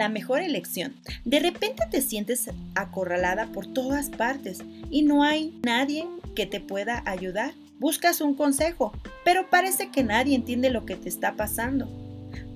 [0.00, 0.94] la mejor elección.
[1.26, 4.60] De repente te sientes acorralada por todas partes
[4.90, 7.52] y no hay nadie que te pueda ayudar.
[7.78, 8.92] Buscas un consejo,
[9.26, 11.86] pero parece que nadie entiende lo que te está pasando.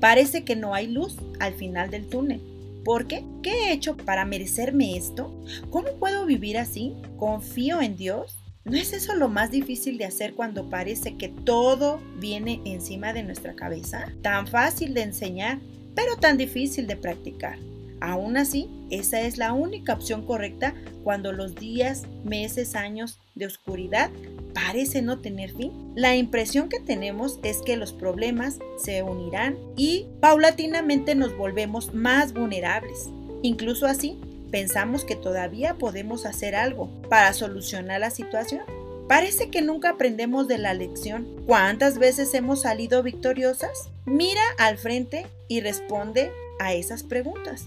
[0.00, 2.40] Parece que no hay luz al final del túnel.
[2.82, 3.22] ¿Por qué?
[3.42, 5.30] ¿Qué he hecho para merecerme esto?
[5.68, 6.94] ¿Cómo puedo vivir así?
[7.18, 8.38] ¿Confío en Dios?
[8.64, 13.22] ¿No es eso lo más difícil de hacer cuando parece que todo viene encima de
[13.22, 14.06] nuestra cabeza?
[14.22, 15.58] Tan fácil de enseñar,
[15.94, 17.58] pero tan difícil de practicar.
[18.00, 24.10] Aún así, esa es la única opción correcta cuando los días, meses, años de oscuridad
[24.52, 25.72] parece no tener fin.
[25.94, 32.34] La impresión que tenemos es que los problemas se unirán y paulatinamente nos volvemos más
[32.34, 33.08] vulnerables.
[33.42, 34.18] Incluso así,
[34.50, 38.62] pensamos que todavía podemos hacer algo para solucionar la situación.
[39.08, 41.26] Parece que nunca aprendemos de la lección.
[41.46, 43.90] ¿Cuántas veces hemos salido victoriosas?
[44.06, 47.66] Mira al frente y responde a esas preguntas.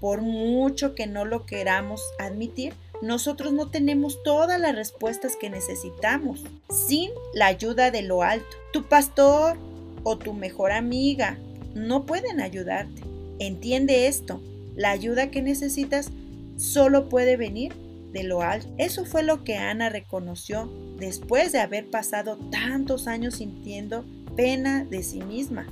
[0.00, 6.44] Por mucho que no lo queramos admitir, nosotros no tenemos todas las respuestas que necesitamos
[6.70, 8.56] sin la ayuda de lo alto.
[8.72, 9.58] Tu pastor
[10.04, 11.38] o tu mejor amiga
[11.74, 13.02] no pueden ayudarte.
[13.38, 14.40] Entiende esto.
[14.74, 16.10] La ayuda que necesitas
[16.56, 17.74] solo puede venir
[18.12, 18.68] de lo alto.
[18.78, 20.68] Eso fue lo que Ana reconoció
[20.98, 24.04] después de haber pasado tantos años sintiendo
[24.36, 25.66] pena de sí misma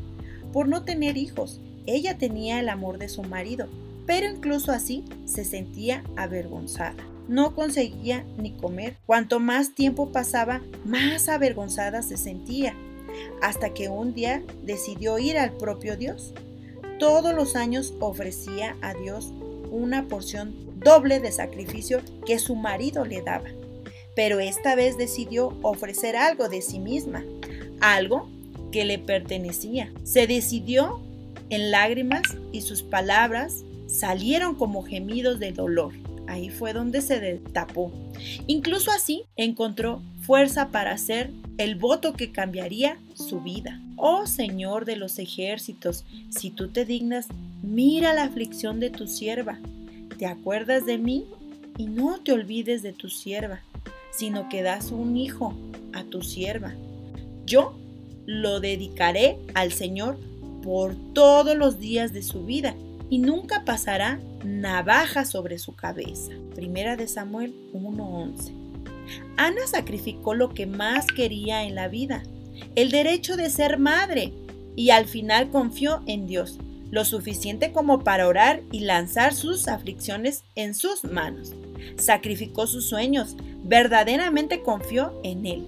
[0.53, 1.61] por no tener hijos.
[1.87, 3.69] Ella tenía el amor de su marido,
[4.07, 6.97] pero incluso así se sentía avergonzada
[7.29, 8.99] no conseguía ni comer.
[9.07, 12.75] Cuanto más tiempo pasaba, más avergonzada se sentía,
[13.43, 16.35] hasta que un día decidió ir al propio Dios.
[16.99, 19.33] Todos los años ofrecía a Dios
[19.71, 23.49] una porción doble de sacrificio que su marido le daba.
[24.17, 27.23] Pero esta vez decidió ofrecer algo de sí misma,
[27.81, 28.29] algo
[28.73, 29.93] que le pertenecía.
[30.03, 31.01] Se decidió
[31.51, 35.93] en lágrimas y sus palabras salieron como gemidos de dolor.
[36.27, 37.93] Ahí fue donde se destapó.
[38.49, 43.81] Incluso así encontró fuerza para hacer el voto que cambiaría su vida.
[43.97, 47.29] Oh Señor de los ejércitos, si tú te dignas,
[47.63, 49.59] mira la aflicción de tu sierva.
[50.19, 51.27] ¿Te acuerdas de mí?
[51.79, 53.61] Y no te olvides de tu sierva,
[54.17, 55.55] sino que das un hijo
[55.93, 56.75] a tu sierva.
[57.45, 57.79] Yo
[58.27, 60.19] lo dedicaré al Señor
[60.63, 62.75] por todos los días de su vida
[63.09, 66.33] y nunca pasará navaja sobre su cabeza.
[66.55, 68.53] Primera de Samuel 1:11.
[69.37, 72.23] Ana sacrificó lo que más quería en la vida,
[72.75, 74.33] el derecho de ser madre,
[74.75, 76.59] y al final confió en Dios,
[76.91, 81.53] lo suficiente como para orar y lanzar sus aflicciones en sus manos.
[81.97, 85.67] Sacrificó sus sueños, verdaderamente confió en Él,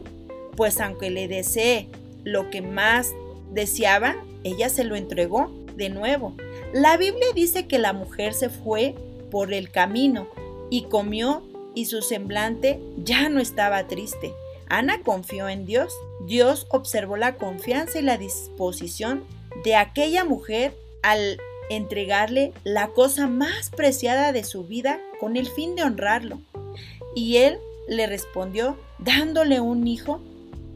[0.56, 1.88] pues aunque le desee
[2.25, 3.12] lo que más
[3.53, 6.34] deseaba, ella se lo entregó de nuevo
[6.72, 8.94] la Biblia dice que la mujer se fue
[9.31, 10.28] por el camino
[10.70, 11.42] y comió
[11.75, 14.34] y su semblante ya no estaba triste.
[14.69, 15.94] Ana confió en Dios.
[16.26, 19.25] Dios observó la confianza y la disposición
[19.64, 21.38] de aquella mujer al
[21.70, 26.38] entregarle la cosa más preciada de su vida con el fin de honrarlo.
[27.14, 27.58] Y él
[27.88, 30.21] le respondió dándole un hijo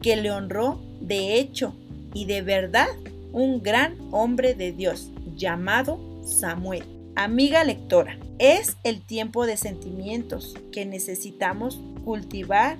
[0.01, 1.73] que le honró de hecho
[2.13, 2.87] y de verdad,
[3.31, 6.83] un gran hombre de Dios llamado Samuel.
[7.15, 12.77] Amiga lectora, es el tiempo de sentimientos que necesitamos cultivar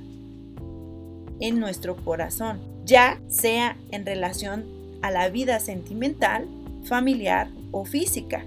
[1.39, 4.65] en nuestro corazón, ya sea en relación
[5.01, 6.47] a la vida sentimental,
[6.83, 8.45] familiar o física.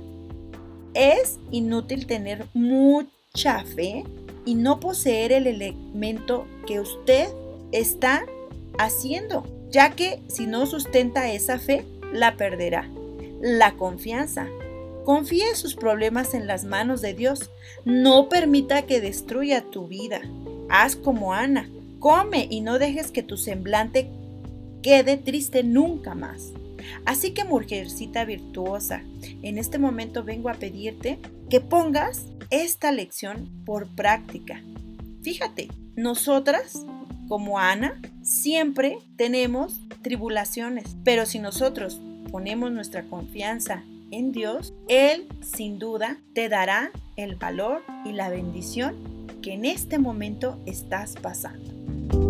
[0.95, 4.05] Es inútil tener mucha fe
[4.45, 7.29] y no poseer el elemento que usted
[7.73, 8.27] está
[8.79, 12.89] haciendo, ya que si no sustenta esa fe, la perderá
[13.41, 14.49] la confianza.
[15.05, 17.51] Confíe sus problemas en las manos de Dios.
[17.85, 20.21] No permita que destruya tu vida.
[20.69, 21.71] Haz como Ana.
[22.01, 24.11] Come y no dejes que tu semblante
[24.83, 26.53] quede triste nunca más.
[27.05, 29.03] Así que mujercita virtuosa,
[29.43, 31.19] en este momento vengo a pedirte
[31.51, 34.63] que pongas esta lección por práctica.
[35.23, 36.85] Fíjate, nosotras,
[37.29, 42.01] como Ana, siempre tenemos tribulaciones, pero si nosotros
[42.31, 48.95] ponemos nuestra confianza en Dios, Él sin duda te dará el valor y la bendición
[49.43, 52.26] que en este momento estás pasando.